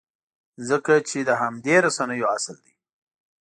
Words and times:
خلک 0.67 0.87
چې 1.09 1.19
د 1.29 1.31
همدې 1.41 1.75
رسنیو 1.85 2.27
اصل 2.35 2.55
دی. 2.65 2.73